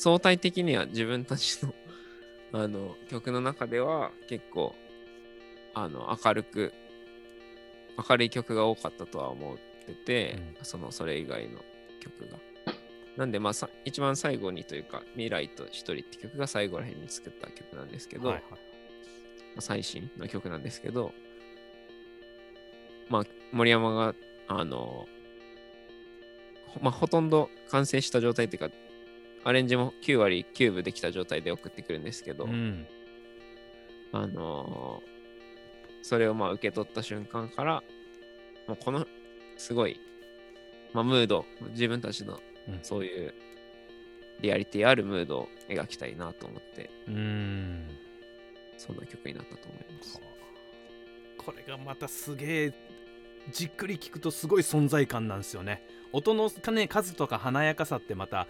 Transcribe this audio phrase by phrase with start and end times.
[0.00, 1.74] 相対的には自分たちの
[2.58, 4.74] あの曲の中では結構
[5.74, 6.72] あの明るく
[8.08, 11.62] 明るい曲が多かったとは思ってて、うん、そのそれ以外の
[12.00, 12.38] 曲が。
[13.16, 18.56] なんでまあさ一番最後にというか「未来と一人」って曲が最後らへんに作った曲なんですけど、はいはい、ま
[19.58, 21.12] あ、最新の曲なんですけど
[23.10, 24.14] まあ森山が
[24.48, 25.06] あの
[26.80, 28.74] まあほとんど完成した状態っていうか
[29.44, 32.86] アレンジも9割9分できた状態で送ってくるんですけど、うん、
[34.12, 37.82] あのー、それをまあ受け取った瞬間から
[38.66, 39.06] もうこの
[39.56, 40.00] すごい、
[40.92, 42.40] まあ、ムード自分たちの
[42.82, 43.34] そういう
[44.40, 47.86] リアリティあるムードを描きたいなと思ってうん。
[48.78, 50.20] そんな曲になったと思います。
[51.36, 52.72] これがまたすげえ
[53.52, 55.82] じっくり聞くとすごい存在感なんですよね。
[56.12, 58.46] 音の、ね、数とか華やかさってまた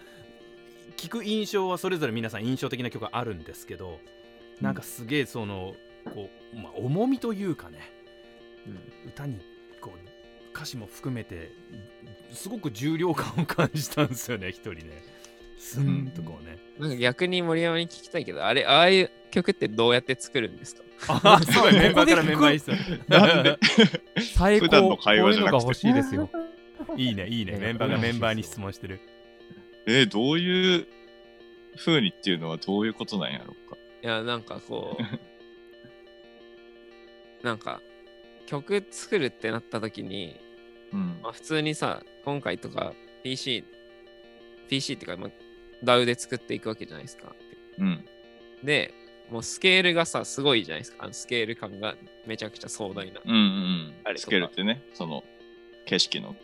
[0.97, 3.99] 聞く印象はそれぞれ皆さん印象的な曲があるんですけど、
[4.59, 5.73] うん、なんかすげえその
[6.13, 7.91] こう、まあ、重みというかね、
[8.67, 8.69] う
[9.07, 9.39] ん、歌に
[9.79, 11.51] こう歌詞も含めて
[12.33, 15.03] すごく重量感を感じたんですよね一人ね。
[15.57, 20.83] スンとこうね、うん、なんか逆に森山に聞きたいけどあれああいう曲ってどうやって作るんですか？
[21.23, 23.57] あすごいメンバーからメンバーになんで？
[24.35, 25.63] 最高の会話じゃなくて。
[25.63, 26.29] 欲しいですよ。
[26.97, 27.57] いいねいいね。
[27.57, 28.99] メンバーがメンバーに質問してる
[29.87, 30.87] えー、どういう
[31.77, 33.77] 風にっていうのはどういうことなんやろうか？
[34.03, 35.03] いやなんかこう
[37.45, 37.81] なんか
[38.45, 40.39] 曲作るってなった時に、
[40.93, 41.19] うん。
[41.23, 42.93] まあ、普通にさ今回とか
[43.23, 43.63] PC
[44.69, 45.31] PC っていうか、まあ、
[45.83, 47.35] DAW で作っていくわけじゃないですか、
[47.79, 48.05] うん、
[48.63, 48.93] で
[49.29, 51.05] もうスケールがさすごいじゃないですか。
[51.05, 55.23] あのスケール感がめちゃくちゃ壮大な、うんうん、スケールってねその
[55.85, 56.35] 景色の、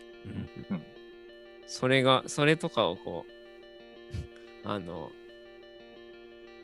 [0.69, 0.81] うん、
[1.67, 3.31] それがそれとかをこう
[4.67, 5.11] あの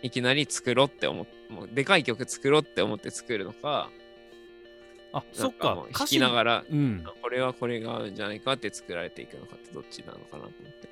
[0.02, 3.90] いきなり作ろうって思ってもうでかい曲作ろうって思って作るのか
[5.14, 5.86] あそっか。
[5.94, 10.90] 弾きながら、うん、これはこれが合うんじゃないかって作られていくのかってどっちなのかなと思って。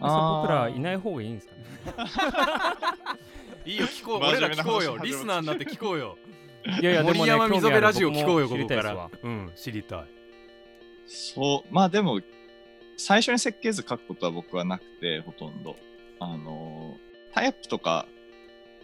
[0.00, 1.62] あ僕らいない方がいいんですかね。
[3.72, 4.18] いいよ聞こう。
[4.18, 4.98] 俺ら聞こうよ。
[5.00, 6.18] リスナーになって聞こうよ。
[6.80, 9.10] いやいや森山溝辺ラジオ聞こうよここから。
[9.22, 10.06] うん知りたい。
[11.06, 11.72] そう。
[11.72, 12.20] まあでも
[13.02, 15.76] 最初に設計図書くことは僕はなくてほとんど。
[16.20, 16.96] あの
[17.34, 18.06] タイアップとか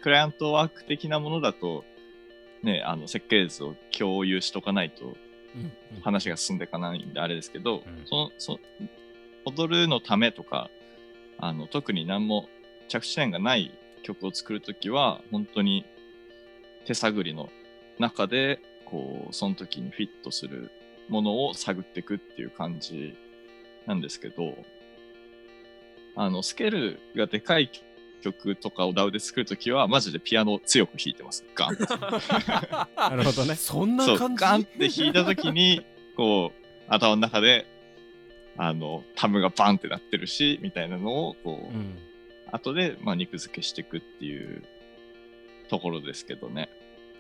[0.03, 1.85] クライアントワーク的なものだと
[2.63, 5.17] ね、あの設計図を共有しとかないと
[6.03, 8.59] 話が進んでいかないんであれですけど、うん、そのそ
[9.45, 10.69] 踊るのためとか
[11.39, 12.49] あの特に何も
[12.89, 15.87] 着地点がない曲を作るときは本当に
[16.85, 17.49] 手探りの
[17.99, 20.71] 中でこうその時にフィットする
[21.09, 23.17] ものを探っていくっていう感じ
[23.89, 24.55] なんですけど
[26.15, 27.71] あのスケールがでかい
[28.21, 31.45] 曲とかを DAW で作るときは、マジでピアノ強く弾いてます。
[31.55, 31.77] ガン
[32.97, 33.55] なるほどね。
[33.57, 34.43] そんな感じ？
[34.43, 37.67] ガンって弾いたときに、こう、頭の中で、
[38.57, 41.97] あの、タムがバンってなってるし、みたいなのを、こう、うん、
[42.51, 44.65] 後で、まあ、肉付けしていくっていう
[45.69, 46.69] ところですけどね。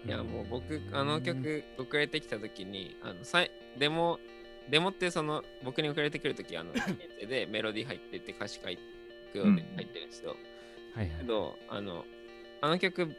[0.05, 4.19] いや、もう僕、あの曲送られてきたときに、あの、さいデモ、
[4.69, 6.73] デモってその、僕に送られてくるとき、あの、
[7.29, 8.83] でメロディー入ってて歌詞書いて
[9.41, 10.33] 入ってるんですよ。
[10.33, 10.59] うん
[10.99, 12.05] はいはい、けどあの
[12.61, 13.15] あの曲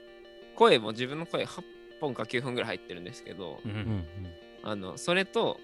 [0.55, 1.63] 声も自分の声8
[2.01, 4.05] 本か9本ぐらい入ってるんですけど、うんうんうん、
[4.63, 5.59] あのそれと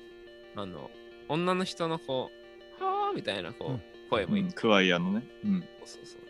[0.55, 0.89] あの
[1.27, 2.31] 女の人のこ
[2.79, 6.21] う「はあ」みたいなこう、うん、声もいい、うん、クワイアのね、うん、そうそう。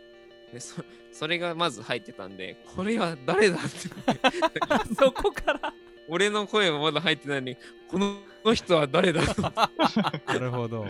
[0.53, 3.67] でそそれがまず入ってたんでこれは誰だって。
[4.95, 5.73] そこから
[6.07, 7.57] 俺の声もまだ入ってないのに
[7.89, 9.21] この人は誰だ？
[10.27, 10.85] なるほど。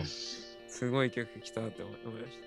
[0.68, 2.38] すごい曲来たって思いまし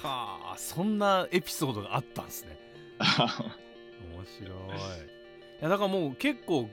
[0.00, 0.06] た。
[0.08, 2.58] はあそんなエピソードがあったんですね。
[2.98, 4.50] 面白い。
[5.60, 6.68] いやだからもう結構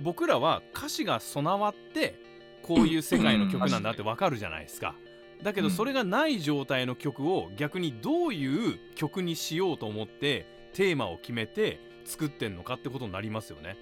[0.00, 2.20] 僕らは歌詞が備わって
[2.62, 4.96] こういう世界の曲なんだってわかるじゃないですか、
[5.42, 13.76] だけどそれがない状態の曲を逆にどういう曲にしようと思ってテーマを決めて作ってんのかってことになりますよね。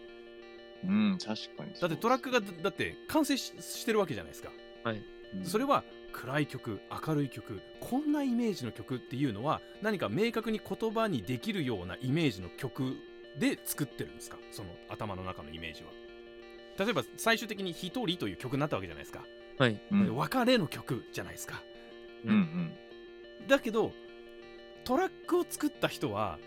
[0.85, 4.51] うん確かにだってトラックがだって完成してるわけじゃないですか。
[4.83, 5.03] はい、
[5.37, 12.97] うん、それは暗い曲明るい曲こんなイメージの曲っていうのは何か明確に言葉にできるようなイメージの曲
[13.39, 14.39] で作ってるんですか？
[14.51, 15.91] その頭の中のイメージは。
[16.79, 19.25] 例えば最終的に「一人」という曲になったわけじゃないですか。
[19.59, 21.63] はい、うん、別れの曲じゃないですか。
[22.25, 22.73] うんうん。
[23.47, 23.93] だけど
[24.85, 26.39] トラックを作った人は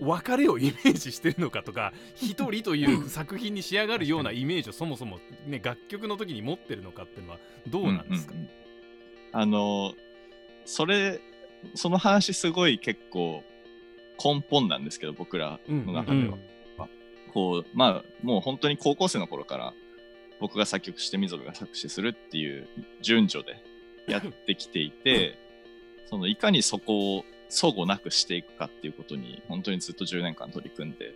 [0.00, 7.38] 別れをイメージしてるのかとか 一人という作品に仕上がるようなイメージをそもそも、ね、楽曲の時に持ってるのかっていうのは
[7.68, 8.50] どうなんですか、うんうんうん、
[9.32, 9.94] あの
[10.64, 11.20] それ
[11.74, 13.44] その話すごい結構
[14.22, 16.24] 根本なんですけど僕らの中では。
[16.24, 16.40] うんうん。
[17.32, 19.74] こうまあもう本当に高校生の頃から
[20.40, 22.66] 僕が作曲して溝部が作詞するっていう
[23.02, 23.62] 順序で
[24.10, 25.38] やってきていて、
[26.06, 31.14] そのいかにそこを相互なくしていくかっていうことに本当にずっと10年間取り組んで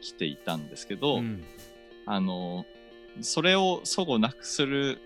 [0.00, 1.42] きていたんですけど、うん、
[2.06, 2.66] あの
[3.20, 4.98] それを相互なくする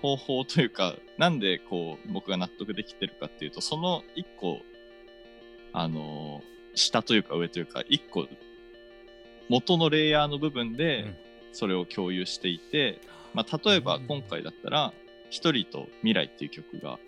[0.00, 4.60] 方法というかなんでこう僕が納得できてるかっていうとその一個
[5.72, 6.42] あの
[6.74, 8.26] 下というか上というか一個
[9.48, 11.14] 元のレイヤーの部分で
[11.52, 13.00] それを共有していて、
[13.34, 14.92] まあ、例えば今回だったら
[15.30, 16.98] 「一人と未来」っていう曲が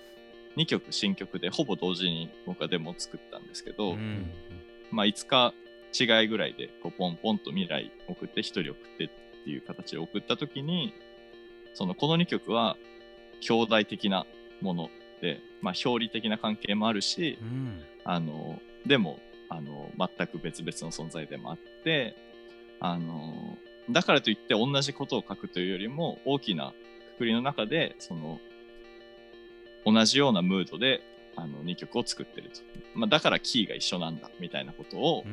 [0.57, 4.31] 2曲新曲でほぼ同時に僕はデモを作ったんですけど、うん、
[4.91, 5.55] まあ5日
[6.21, 9.09] 違いぐらいでこうポンポンと未来送って1人送ってっ
[9.45, 10.95] ていう形で送った時に
[11.75, 12.77] そのこの2曲は
[13.41, 14.27] 兄弟的な
[14.61, 14.91] もの
[15.21, 22.17] で、まあ、表裏的な関係もあるし、うん、あのでもあの全く別々の存在でもあって
[22.81, 23.59] あの
[23.91, 26.73] だからといって同じことを書くというよりも大きな
[27.15, 28.41] くくりの中でその
[29.85, 31.03] 同じようなムードで
[31.37, 32.61] あの2曲を作ってると、
[32.95, 35.25] まあ、だからキーが一緒なんだみたいなことを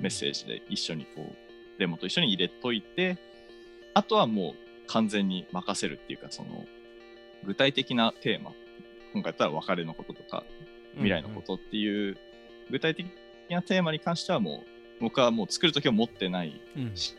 [0.00, 3.18] メッセージで一緒にこうデモと一緒に入れといて
[3.94, 6.64] あとはもう完全に任せるっていうかその
[7.44, 8.52] 具体的なテーマ
[9.12, 10.44] 今回だったら別れのこととか
[10.94, 12.16] 未来のことっていう
[12.70, 13.06] 具体的
[13.48, 14.64] なテーマに関してはも
[14.98, 16.60] う僕はもう作るときは持ってない
[16.94, 17.16] し、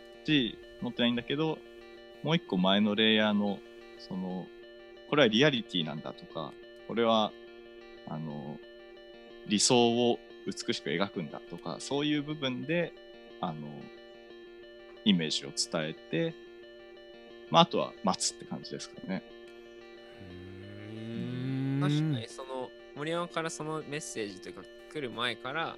[0.81, 1.57] 持ってないんだけど
[2.23, 3.59] もう一個前のレイヤーの
[3.97, 4.47] その
[5.09, 6.53] これはリアリティなんだとか
[6.91, 7.31] これは
[8.09, 8.57] あの
[9.47, 12.91] 理想を美しく描くんだとかそういう部分で
[13.39, 13.69] あの
[15.05, 16.35] イメージを伝えて、
[17.49, 19.23] まあ、あとは待つって感じですかね。
[21.79, 25.77] 確かにその森山からそのメッセージというか来る前から、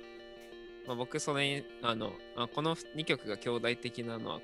[0.87, 4.41] まあ、僕それにあのあこの2曲が兄弟的なのは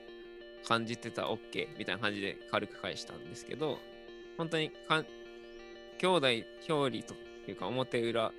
[0.68, 3.80] 感じてた OK みたいな感じで軽く返したんですけど
[4.38, 5.04] 本当にか
[6.00, 6.28] 兄弟
[6.68, 7.14] 表裏と
[7.48, 8.32] いうか表裏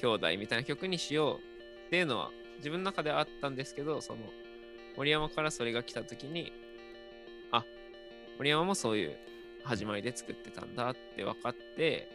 [0.00, 4.20] 兄弟みたいな曲にしようっていうのは自分の中ではあったんですけどその
[4.96, 6.52] 森山からそれが来た時に
[7.50, 7.64] あ
[8.38, 9.16] 森山もそういう
[9.64, 12.08] 始まりで作ってたんだって分かって、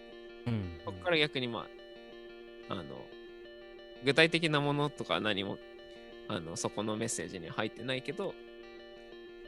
[0.48, 1.68] うん、そこから逆にま
[2.70, 2.84] ああの
[4.04, 5.58] 具体的なものとか何も
[6.28, 8.34] あのそこのメッセージには入ってないけど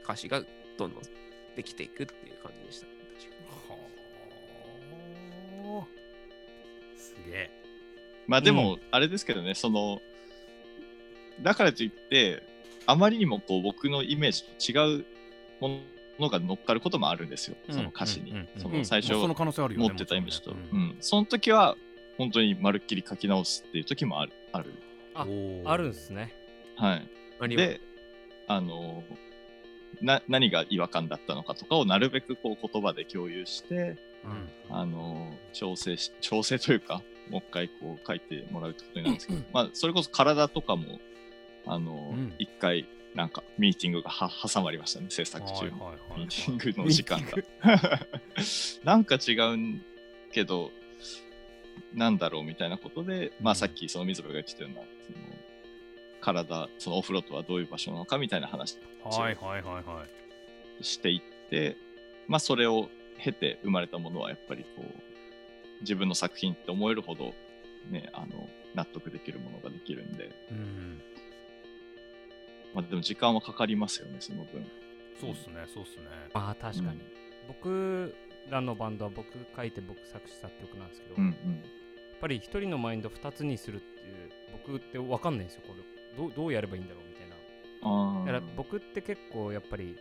[0.03, 0.41] 歌詞が
[0.77, 1.03] どんどん
[1.55, 2.91] できていくっていう感じでした、ね、
[7.23, 7.51] すげえ。
[8.27, 10.01] まあでもあれですけどね、うん、その
[11.41, 12.43] だからといって
[12.85, 15.05] あまりにもこう僕のイメージと違う
[15.59, 15.79] も
[16.19, 21.75] のが乗っかることもあるんですよ、その歌詞に、その最初持ってたイメージと、うん、その時は
[22.17, 24.33] 本当にまるっきり書き直すっていう時もある。
[24.53, 24.73] ある
[25.13, 25.25] あ
[25.65, 26.33] あるんですね。
[26.77, 27.55] はい。
[27.55, 27.81] で
[28.47, 29.03] あの
[30.01, 33.97] な何が違和感だったのかとかをなるべくこう言葉で共有して、
[34.69, 40.99] うん、あの調整し調整というかもう一回こう書いてもらうってことになるんですけど、まあ、それこそ体とかも
[41.65, 47.31] あの一、うん、回なんかミーティングがは挟まりましたね制作中のミーティングの時間が。
[48.83, 49.81] なんか違うん
[50.31, 50.71] けど
[51.93, 55.17] なんだろうみたいなことで、まあさっきその水部が言ってたようなその
[56.25, 59.11] 体そのオフロットはどういう場所なのかみたいな話を
[60.81, 61.77] していって、
[62.27, 62.89] まあそれを
[63.19, 67.33] 経て生まれたものはやっぱりこう自分の作品って思えるほど、
[67.91, 71.01] ね、あの納得できるものができるんで、うん、
[72.73, 74.65] まあ、でも時間はかかりますよねその分。
[75.21, 76.05] そうっすねそうっすね。
[76.33, 77.01] まあ確かに、うん、
[77.47, 78.15] 僕
[78.49, 84.31] らのバンドは僕書いて僕作詞作曲なんですけど、うんうん、やっぱり一人のマインド2つにするっていう
[84.65, 87.35] 僕って分かんないんですよこれどどうやればいいんだろうみたいな。
[88.25, 89.95] だから僕って結構やっぱり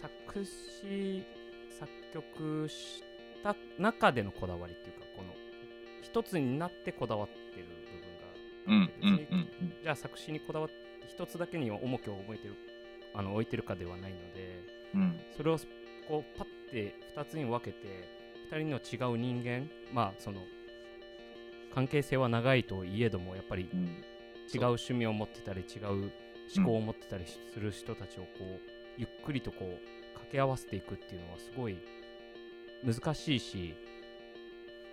[0.00, 1.24] 作詞
[1.70, 3.02] 作曲し
[3.42, 5.34] た中でのこだわりっていうかこの
[6.02, 7.66] 一つになってこだわってる
[8.66, 10.74] 部分が、うんうんうんうん、じゃあ作詞にこだわって
[11.08, 12.54] 一つだけに重きを置いてる
[13.14, 14.60] あの置いてるかではないので、
[14.94, 15.58] うん、それを
[16.08, 18.08] こうパッて2つに分けて
[18.52, 20.40] 2人の違う人間まあその
[21.74, 23.68] 関係性は長いといえどもやっぱり
[24.52, 24.64] 違う。
[24.64, 26.10] 趣味を持ってたり違う
[26.56, 28.60] 思考を持ってたりする人たちをこう
[28.96, 31.78] ゆっくりとこう掛け合わせていくっていうのはすごい
[32.84, 33.74] 難しいし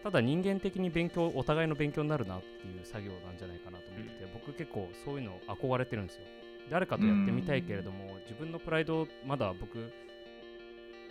[0.04, 3.38] ただ人間的に勉強お互いの勉強になるなっていう作業なん。
[3.38, 6.08] じゃないかなと思ってて、僕結構そういうの憧れてるん。
[6.08, 6.24] ですよ
[6.70, 9.78] 誰かとやってみたいけれども自分のプライドまだ僕、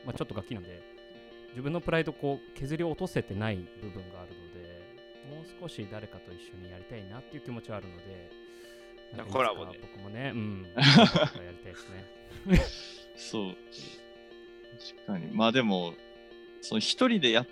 [0.05, 0.65] まあ、ちょっとガキなん。
[0.65, 0.83] で
[1.51, 4.62] 自分のプライドこう削り落とせてない部分があるので
[5.31, 8.43] もう少し誰かと一緒にやりたいなっていう気持ちはあるので
[9.31, 10.67] コラボで僕もねうん。
[10.75, 10.85] やり
[11.59, 12.65] たいですね。
[13.17, 13.57] そう。
[14.97, 15.29] 確かに。
[15.33, 15.95] まあでも
[16.61, 17.47] その一人でやっ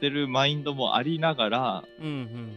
[0.00, 2.56] てるマインドもありながら、うんうんうん、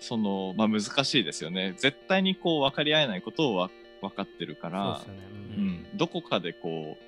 [0.00, 1.74] そのまあ難しいですよね。
[1.78, 5.14] 絶対にこう分かり合えないことをわ分かってるから、ね。
[5.56, 7.04] うん、うん、どこかでこう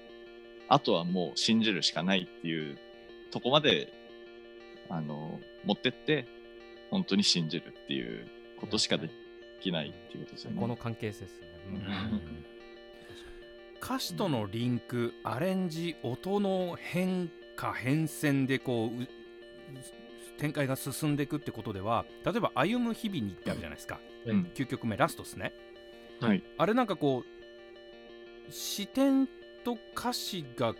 [0.69, 2.78] あとはもう信じるしかないっていう
[3.33, 3.92] とこまで
[4.88, 6.26] あの持ってって
[6.90, 8.26] 本当に信じるっていう
[8.61, 9.11] ことしかで
[9.61, 10.61] きないっていうことですよね。
[10.61, 11.47] この関係性ですね。
[11.69, 12.45] うん。
[13.83, 19.07] 歌詞とのリンク、アレンジ、音の変化、変遷でこう
[20.40, 25.52] 展開が進んでいくってことでは例えば「歩む日々に」ってあるじゃないですか、うん、9曲目ラストですね、
[26.21, 27.25] はい、あれなんかこ
[28.49, 29.29] う視点
[29.64, 30.75] と歌詞が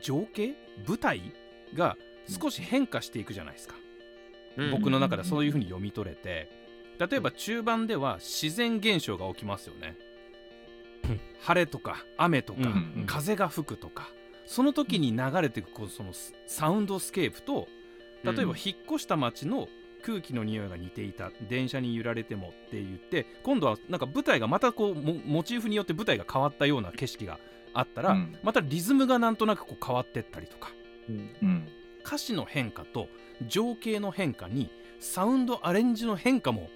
[0.00, 0.56] 情景
[0.86, 1.32] 舞台
[1.74, 1.96] が
[2.26, 3.82] 少し変化していくじゃないですか、うん、
[4.72, 6.50] 僕の中ではそういうふうに読み取れて
[6.98, 9.96] 例えば中盤では自然現象が起きますよね、
[11.04, 14.08] うん、晴れとか雨とか、うん風が吹くとか
[14.44, 16.12] その時に流れていくこうその
[16.46, 17.68] サウンドスケープと
[18.24, 19.68] 例えば引っ越した街の
[20.02, 27.38] 空気の匂いが似ていた電車に揺られてもって言って今度はなんか舞台がまたこうモチーフによって舞台が変わったような景色が
[27.74, 30.70] あったら、うん、またリズムがなんとなくこう変わってったりとか、
[31.08, 31.68] うん、
[32.08, 33.10] 歌詞の変化と
[33.46, 36.70] 情景の変化にサウンドアレンジの変化も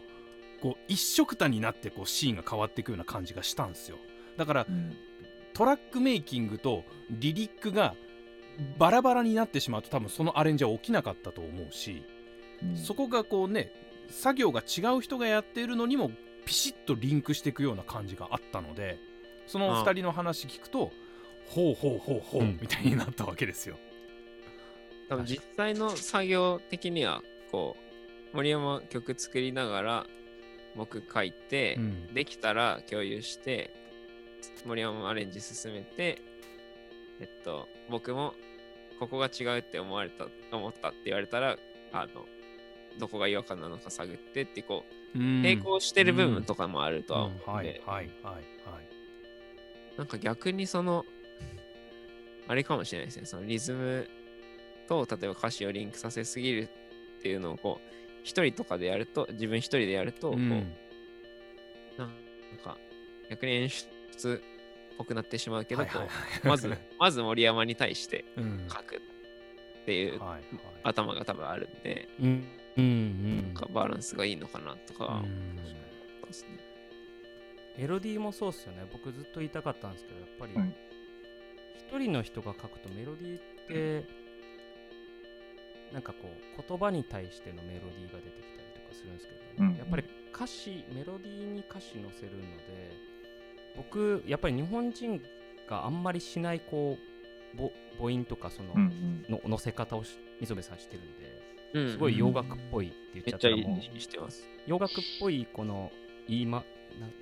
[0.60, 3.96] こう一色たになってこうシーンが変わっていくような感じがしたんですよ。
[4.36, 4.94] だから、うん、
[5.54, 7.94] トラックメイキングとリリックが
[8.78, 12.04] バラバラになってしまうと多分そのアレンジは起きなかったと思うし、
[12.62, 13.72] うん、そこがこうね
[14.10, 16.10] 作業が違う人がやっているのにも
[16.44, 18.98] ピシッとリンクしていくような感じがあったので
[19.46, 20.92] その2人の話聞くと
[21.48, 23.76] ほうほうほうほう、みたいになったわけですよ。
[25.08, 27.76] 多分実際の作業的にはこ
[28.32, 30.06] う森山曲作りながら
[30.74, 33.74] 僕書いて、うん、できたら共有して
[34.64, 36.22] 森山アレンジ進めて
[37.20, 38.34] えっと僕も
[38.98, 41.56] ここが違うって思われた思ったって言われたら
[41.92, 42.26] あの
[42.98, 48.42] どこが違和感なのか探ってってこう並行してる部分とかもあるとは思うんで、はいはいはいはい。
[49.96, 51.04] なんか逆にその
[52.48, 53.26] あれかもしれないですね。
[53.26, 54.08] そのリズム
[54.88, 56.68] と例えば歌詞をリンクさせすぎる
[57.18, 60.50] っていうのをこう一人とかでやると自分一人でやるとこう、うん、
[61.98, 62.08] なん
[62.62, 62.76] か
[63.30, 64.42] 逆に演出
[64.94, 65.84] っぽくなってしまうけど、
[66.44, 68.24] まず まず森山に対して
[68.68, 70.20] 書くっていう
[70.82, 72.48] 頭が多分あるんで、うん。
[72.74, 75.58] うん、なんかバランスがいいのかなとか、うん、
[77.76, 78.86] メロディーもそうっすよね。
[78.90, 80.54] 僕ずっと言いたかったんですけどやっぱり
[81.76, 84.21] 一人の人が書くとメロディーって
[85.92, 89.72] なんかこう言葉に対してのメロディーが出てきたりとかするんですけど、ね。
[89.72, 92.96] うん、やっぱり歌詞メロディーに歌詞載せるので
[93.76, 95.22] 僕やっぱり日本人
[95.68, 97.12] があんまりしないこう
[97.98, 98.74] 母音とかその,、
[99.28, 100.04] の乗せ方を
[100.40, 103.80] 磯部さんしてるんで、すごい洋楽っぽいって言っちゃったらもう、
[104.66, 105.92] 洋楽っぽいこの
[106.28, 106.64] 言い,、ま、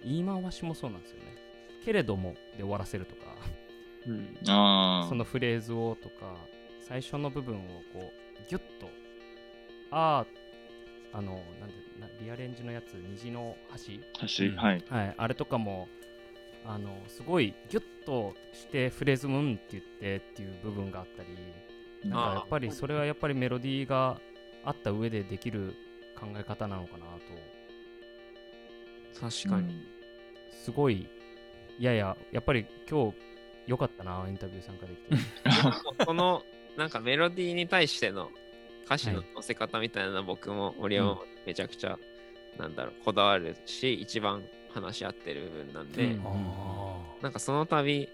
[0.04, 1.36] 言い回しもそうなんですよね。
[1.84, 3.34] けれどもで終わらせるとか、
[4.06, 6.36] うん、そのフレーズをとか
[6.80, 7.58] 最初の部分を
[7.92, 8.88] こうギュッと。
[9.90, 10.24] あ
[11.12, 14.00] ああのなんでなリアレンジのやつ虹の橋？
[14.26, 15.88] 橋、うん、はい、はい、あれとかも
[16.64, 21.28] あのすごいギュッとしてフレーズムーンって言ってっていう部分があったり
[22.08, 24.20] なんかやっぱりそれはやっぱりメロディーが
[24.64, 25.74] あった上でできる
[26.18, 27.60] 考え方なのかなと。
[29.20, 29.86] 確かに、
[30.64, 31.06] すごい
[31.78, 33.16] いやいややっぱり今日
[33.66, 35.02] よかったなインタビュー参加でき
[35.98, 36.04] て。
[36.06, 36.42] この
[36.80, 38.30] なんかメロディーに対しての
[38.86, 41.98] 歌詞の乗せ方みたいな僕も森山もめちゃくちゃ、
[42.58, 46.22] なんだろうこだわるし一番話し合ってる部分なんで、うん、
[47.20, 48.08] なんかその度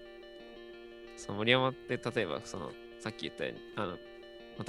[1.15, 3.93] その森山って例えばそのさっき言ったようにあの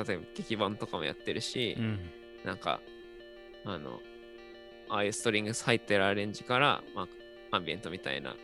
[0.06, 1.98] 例えば劇版とかもやってるし、うん、
[2.44, 2.80] なんか
[3.64, 3.98] あの
[4.90, 7.08] ああいうストリングス入ってるアレンジから、ま
[7.50, 8.36] あ、アンビエントみたいな、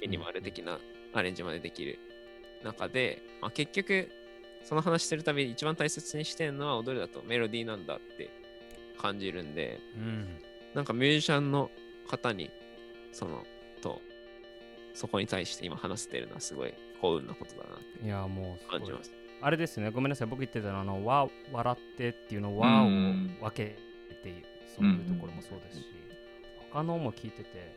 [0.00, 0.78] ミニマル的な
[1.12, 1.98] アレンジまでできる
[2.64, 4.10] 中で、まあ、結局
[4.68, 7.22] その話してるたび一番大切にしてるのは踊りだと。
[7.26, 8.28] メロディーなんだって
[8.98, 10.28] 感じるんで、うん、
[10.74, 11.70] なんかミュージシャンの
[12.06, 12.50] 方に
[13.10, 13.46] その
[13.80, 14.02] と
[14.92, 19.10] そこに対して今話してるのはすごい幸運なことだなっていやもう感じます
[19.40, 20.28] あれですねごめんなさい。
[20.28, 23.78] 僕言ってたのあのわ笑ってっていうの和を分け
[24.22, 24.44] て
[24.76, 25.86] そういうところもそうですし、
[26.60, 27.74] うん、他のも聞いてて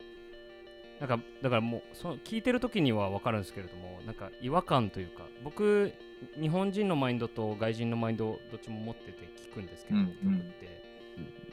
[1.01, 5.91] なんかだからもうその聞いてる時には分かるんですけれどもなんか違和感というか僕
[6.39, 10.81] 日本人のマインドと外人のマインドどっちも持ってて聞くんですけど、うんうん、曲って。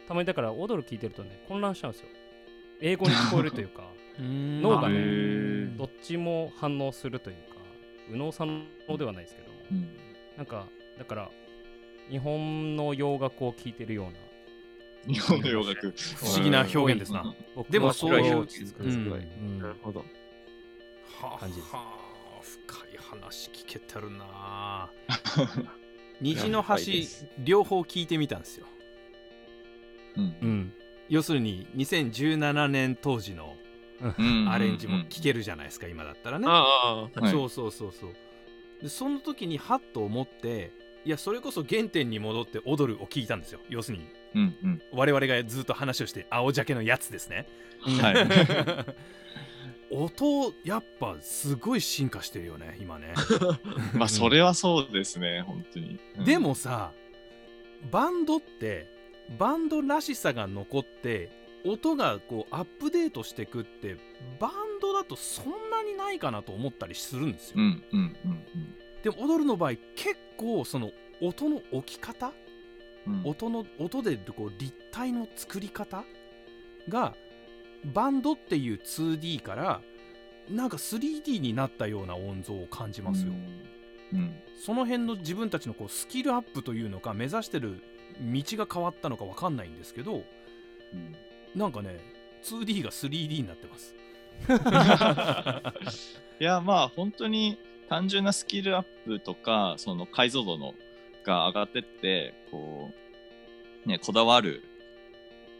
[0.06, 2.08] たまにだから踊る聞いてるとね混乱しちゃうんですよ。
[2.80, 3.90] 英語に聞こえるというか
[4.20, 7.56] 脳がねどっちも反応するというか
[8.06, 8.46] 右脳左
[8.86, 9.88] 脳ではないですけども、うん、
[10.36, 10.66] なんか
[10.98, 11.30] だから
[12.10, 14.12] 日本の洋楽を聴いてるような
[15.06, 15.94] 日本の洋楽。
[16.16, 17.34] 不思議な表現ですな、
[17.70, 18.46] でもそういう、
[18.80, 20.04] うん、なるほど
[21.38, 24.90] 感じですはあ深い話聞けてるな。
[26.20, 26.76] 虹の橋
[27.38, 28.66] 両方聞いてみたんですよ、
[30.16, 30.72] うん、うん、
[31.08, 33.54] 要するに2017年当時の
[34.50, 36.46] アレンジも聴けるじゃないですか、今だったらね。
[36.48, 38.14] ああ、そうそうそうそう。
[38.82, 40.70] でその時にハッと思って
[41.08, 47.46] いやそれこそ原点に戻って踊るを聞いたんですよ要するに、うんうん、我々がずっと話をして青鮭のやつですね。
[48.02, 48.26] はい、
[49.90, 53.14] 音やっぱすごい進化してるよね今ね。
[53.96, 55.98] まあそれはそうですね本当に。
[56.18, 56.92] うん、でもさ
[57.90, 58.92] バンドって
[59.38, 61.30] バンドらしさが残って
[61.64, 63.96] 音がこうアップデートしてくって
[64.38, 67.54] バンドだとそんなにないかなと思ったりするんですよ。
[67.56, 70.90] うんうんうんうん、でも踊るの場合結構その
[71.20, 72.32] 音の置き方、
[73.06, 76.04] うん、音の音でこう立体の作り方
[76.88, 77.14] が
[77.84, 79.80] バンドっていう 2D から
[80.50, 83.32] なんか 3D になったような音像を感じますよ。
[84.12, 87.82] うん、うん、その辺の自分たちのこうスキルアップというのか目指してる
[88.20, 90.24] 道が変わったのか分かんないんですけど、
[90.94, 91.14] うん、
[91.54, 91.98] なんかね
[92.42, 93.94] 2D が 3D になってます。
[96.40, 100.74] いやまあ本当に単純なスキルアップとかその解像度の
[101.24, 102.90] が上がってってこ
[103.84, 104.62] うねこだわる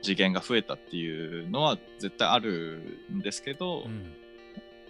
[0.03, 4.15] 次元が増えたっていうのは絶対あるんですけど、うん、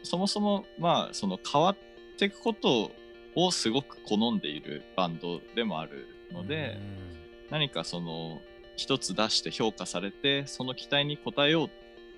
[0.03, 1.77] そもそもまあその変わっ
[2.19, 2.93] ていくこと
[3.35, 7.17] をすごく好んでいるバンドでもあるので、うん、
[7.51, 8.41] 何かその
[8.77, 11.71] 一つ出して評価されてその期待に応えよう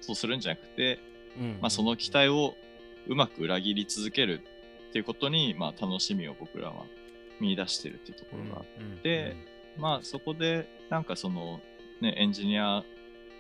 [0.07, 0.99] とするんじゃなくて、
[1.39, 2.55] うん、まあ、その期待を
[3.07, 4.43] うまく裏切り続ける
[4.91, 6.85] っていうことに、まあ、楽しみを僕らは
[7.41, 9.37] 見出してるっていうところがあって、
[9.79, 11.61] まあそこでなんかその、
[12.01, 12.85] ね、エンジニア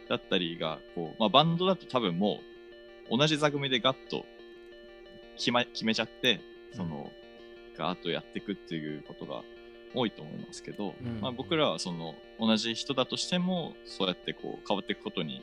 [0.08, 2.40] だったりがこう、まあ、バンドだと多分も
[3.10, 4.24] う同じ座組でガッと
[5.36, 6.40] 決,、ま、決めちゃって
[6.72, 7.10] その、
[7.76, 9.42] ガーッとやっていくっていうことが
[9.94, 15.42] 多いと思いますけど、うん、まあ、僕らはその同じ人だとしてもそうやってこう変わっていくことに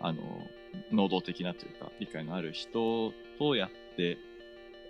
[0.00, 0.46] あの
[0.92, 4.18] 能動的なというか理解のある人とやって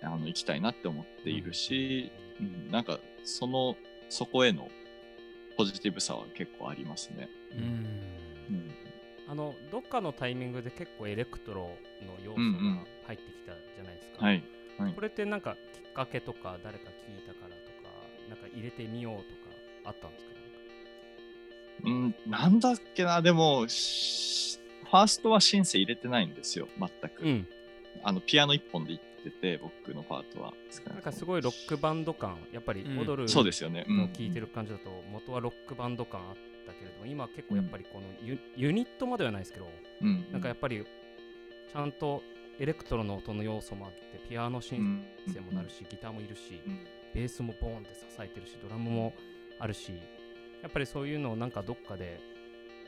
[0.01, 3.75] あの行きたいなって思っているし、うん、うん、なんかその
[4.09, 4.69] そこへの
[5.57, 7.29] ポジティブさは結構ありますね。
[7.57, 7.63] うん、
[8.55, 8.71] うん、
[9.27, 11.73] あのどっかのタイミングで結構エレクトロの
[12.23, 14.17] 要素が入ってきたじゃないですか。
[14.21, 14.43] うんうん、はい、
[14.77, 17.55] はい、これってなんかきっかけとか誰か聞いたから
[18.29, 19.27] なんか入れてみようとか
[19.85, 20.29] あったんですか？
[21.81, 27.23] うん、なんだっけな、でも、ファーストはシンセ入れてないんですよ、全く。
[27.23, 27.47] うん、
[28.03, 30.53] あのピアノ一本でいってて、僕のパートは。
[30.87, 33.85] なんかすごいロックバンド感、やっぱり踊る、うん、そうですよね。
[33.87, 39.69] の聴いてる感じだと、元はロックバンド感あったけれども、今結構やっぱりこのユ,、ユニットまではないですけど、
[40.01, 42.23] うん、なんかやっぱりちゃんと
[42.59, 46.61] エレクトロの音の要素もあって、ピアノシンセもなるし、ギターもいるし、
[47.13, 49.13] ベースもボーンって支えてるしドラムも
[49.59, 49.93] あるし
[50.61, 52.19] やっぱりそういうのをなんかどっかで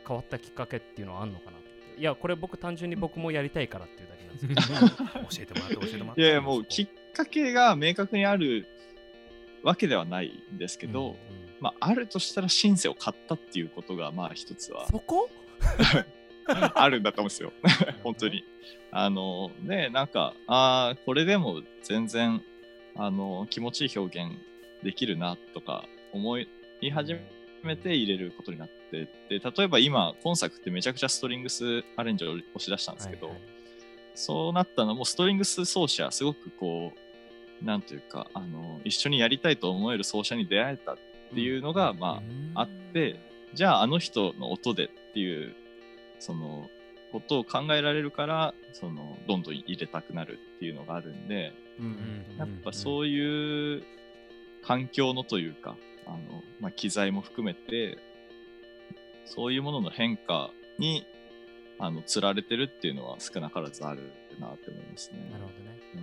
[0.08, 5.20] 変わったきっかけっていうのはあるのかなっていやこれ僕単純に僕もやりたいからっていうだけなんですけど。
[5.30, 6.22] 教えてもらって教えてもらって。
[6.22, 8.68] いやもうきっかけが明確にある
[9.64, 11.18] わけではないんですけど、うんうん、
[11.60, 15.30] まああるとしたらシンセを買ったっていうことがまあ一つはそこ？
[16.48, 17.54] あるんだと思うんですよ。
[18.04, 18.44] 本当に。
[18.92, 22.44] あのでなんかああこれでも全然
[22.96, 24.34] あの気持ちいい表現
[24.84, 26.48] できるなとか思い
[26.92, 27.22] 始め
[27.76, 33.44] て入れることになってで例えば今今作ってめちゃくちゃストリングスアレンジを押し出したんですけど、はいはい、
[34.16, 36.94] そうなったのもストリングス奏者すごくこ
[37.62, 40.98] うなんというかあの一緒にやりたいと思える奏者に出会えたっ
[41.34, 42.22] ていうのが、ま
[42.56, 43.20] あ、あって
[43.54, 45.56] じゃああの人の音でっていう
[46.20, 46.70] その
[47.12, 51.52] ことを考えられるからそのどんどん入れたくなるっていうのがあるんで、
[52.38, 53.84] やっぱそういう
[54.64, 56.18] 環境のというかあの、
[56.60, 57.98] まあ、機材も含めて
[59.26, 61.06] そういうものの変化に
[61.80, 65.20] あの釣られてるっていうのは少なからずあるなって思いますね。
[65.32, 66.02] なるほどね、うん、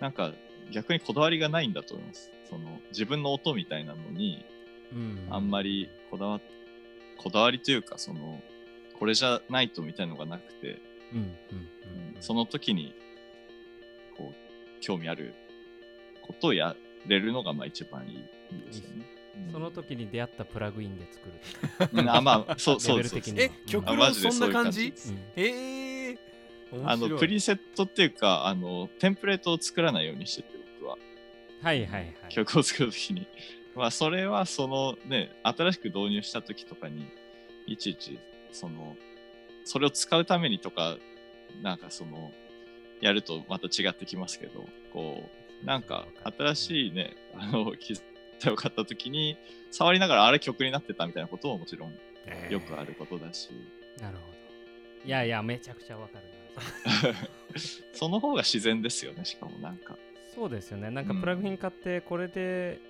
[0.00, 0.32] なんか
[0.70, 2.30] 逆にこだわりがないんだと思います。
[2.48, 4.44] その自分の音みたいなのに、
[5.30, 6.40] あんまりこだわ
[7.16, 8.42] こだわりというかその
[8.98, 10.80] これじゃないとみたいなのがなくて、
[12.20, 12.94] その時に
[14.16, 15.34] こう興味ある
[16.22, 18.24] ことをやれるのがまあ一番いい。
[19.52, 21.28] その時に出会ったプラグインで作
[21.94, 22.10] る。
[22.10, 24.92] あまあそうそうですえ極論そんな感じ？
[25.36, 26.18] ええ
[26.84, 30.48] あのプリセットっていうかあのテンプレートを作らないようにしてて
[30.80, 30.96] 僕は。
[31.62, 32.14] はいはいはい。
[32.28, 33.26] 曲を作るときに。
[33.74, 37.08] まあそれはそのね新しく導入した時とかに
[37.66, 38.18] いちいち
[38.52, 38.96] その
[39.64, 40.96] それを使うためにとか
[41.62, 42.32] なんかその
[43.00, 45.28] やるとまた違ってきますけどこ
[45.62, 46.06] うなんか
[46.38, 47.72] 新しいねあの
[48.40, 49.36] 機材を買った時に
[49.70, 51.92] 触りながらあれ曲になってたみたいなことももちろん
[52.50, 53.50] よくあることだし、
[53.98, 54.30] えー、なるほど。
[55.04, 57.14] いやいやめちゃくちゃわかるな。
[57.94, 59.96] その方が自然ですよねしかもなんか。
[60.34, 60.90] そうですよね。
[60.90, 62.80] なんかプラグイン買ってこれで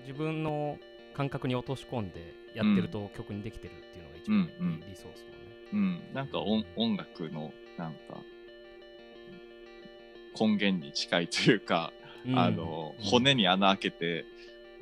[0.00, 0.78] 自分の
[1.14, 5.36] 感覚に落とし込んでやってると曲にできてるっていうのが一番理想ですもんね、
[5.72, 8.20] うん、うん、なんか音音楽のなんか
[10.38, 11.92] 根源に近いというか、
[12.26, 14.24] うん、あの、骨に穴開けて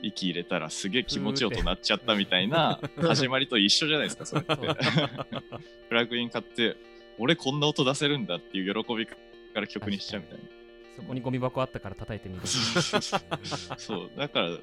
[0.03, 4.57] 息入れたらすげえ気持ちよくなっちゃったみたいな始まりと一緒じゃないですかそれって。
[5.89, 6.77] プ ラグイン買って
[7.19, 9.17] 俺こんな音出せるんだっていう喜びか
[9.55, 10.45] ら曲にしちゃうみたいな。
[10.97, 12.43] そこにゴミ箱あったから叩いてみる。
[12.47, 14.59] そうだから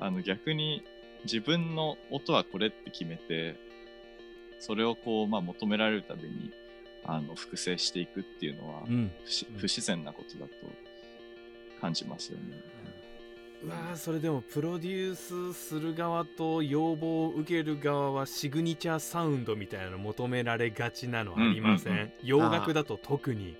[0.00, 0.82] あの逆に
[1.24, 3.56] 自分の音はこれって決めて
[4.58, 6.52] それをこう、まあ、求められるために
[7.04, 9.10] あの複製していくっていうのは、うん、
[9.56, 10.52] 不自然なことだと
[11.80, 12.44] 感じますよね。
[12.86, 12.89] う
[13.68, 21.92] わそれでもプロデュースする側と要望を受ける側はシグニチャーサウンドみたいなの求められがちなのありません？
[21.92, 23.56] うんうんうん、洋楽だと特に。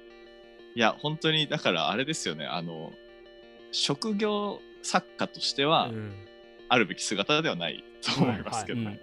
[0.74, 2.46] いや本当にだからあれですよね。
[2.46, 2.92] あの
[3.72, 6.12] 職業作家としては、うん、
[6.68, 9.00] あるべき姿ではないと思いますけどね。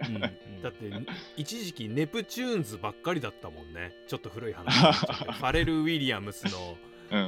[0.62, 0.90] だって
[1.36, 3.92] 一時期ネプチューンズばっかりだったもんね。
[4.08, 6.76] ちょっと古い話 ファレル・ウィリアムスの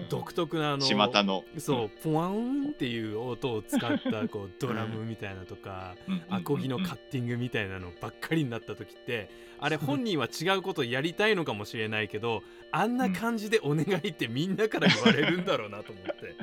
[0.09, 1.45] 独特なあの、巷の。
[1.59, 5.97] そうポワンっていう音を使ったこう ドラムみたいなとか
[6.29, 16.35] アコギのカッティングみたいなのばっかりになった時ってあれ本人は違うことやりたいのかもしれないけどあんな感じでお願いってみんなから言われるんだろうなと思って。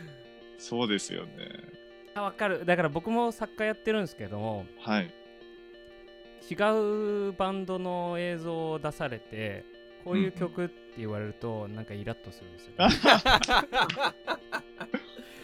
[0.58, 1.30] そうですよね。
[2.14, 2.64] あ分かる。
[2.64, 5.10] だから僕も作家やってるんですけど、はい、
[6.50, 9.64] 違うバンドの映像を出されて
[10.04, 12.72] こういう曲って言われると、なんかイラッとするんですよ、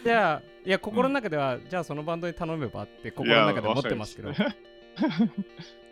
[0.03, 4.33] じゃあいや心の中では、うん、じゃあそのバンドに頼めばって心の中で思ってますけど。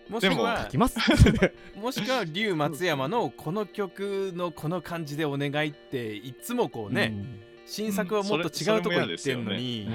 [0.10, 0.98] もしくは書きます。
[1.76, 9.86] もしくは龍松山のこの曲のこの感じでお願いっていつもこうね、うん、新作はもっと違うとこ行ってんのに、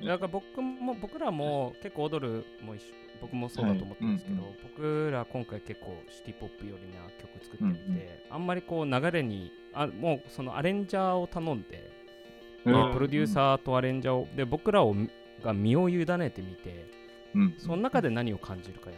[0.00, 2.84] だから僕も僕らも結構踊るも一緒
[3.22, 11.90] 僕もそうだと思ってるんですけど、はい僕ら今回結構シティ・ポップ寄りな曲作ってみて、うんうん、あんまりこう流れにあもうそのアレンジャーを頼んで、
[12.64, 14.96] うん、プロデューサーとアレンジャーをで僕らを
[15.44, 16.90] が身を委ねてみて、
[17.34, 18.96] うん、その中で何を感じるかや、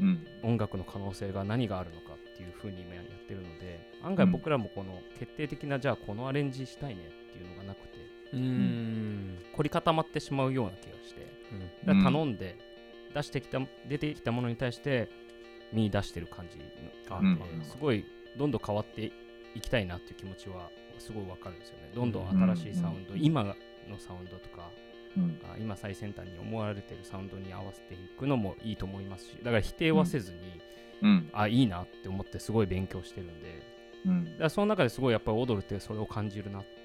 [0.00, 7.94] うん、音楽の可能性が何があるのかっていうふうに今やってるので案外僕らもこの決定的なじゃあこのアレンジしたいねっていうのがなくて
[8.34, 9.38] うん。
[9.56, 11.26] 凝り固まってしまうような気がして、
[11.86, 12.58] うん、頼んで
[13.14, 15.08] 出してきた出てきたものに対して
[15.72, 16.58] 見出してる感じ
[17.08, 18.04] があって、うん、すごい
[18.36, 19.12] どんどん変わって
[19.54, 21.90] いきたいなっていう気持ちはすごいわかるんですよね。
[21.94, 23.54] どんどん新しいサウンド、うん、今の
[23.98, 24.70] サウンドとか、
[25.16, 30.38] うん、今最先端に思われてるサウンドに合わせていくのもいいと思いますしだから否定はせずに、
[31.02, 33.62] うん、あいいなって思ってすごい勉強してるんで、
[34.06, 36.83] うん、だからその中ですごいやっぱり踊るってそれを感じるなって